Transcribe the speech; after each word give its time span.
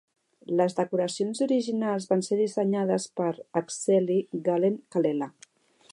Les 0.59 0.75
decoracions 0.77 1.41
originals 1.47 2.09
van 2.13 2.25
ser 2.29 2.39
dissenyades 2.41 3.07
per 3.21 3.29
Akseli 3.61 4.19
Gallen-Kallela. 4.49 5.33